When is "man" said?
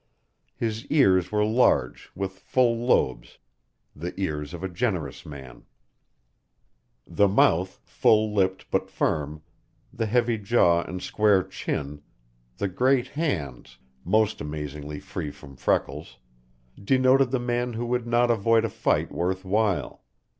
5.27-5.65, 17.39-17.73